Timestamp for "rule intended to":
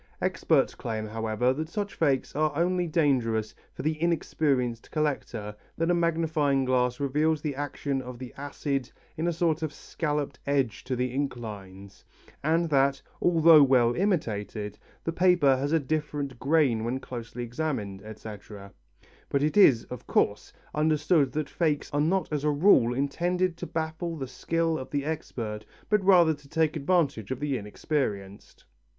22.49-23.67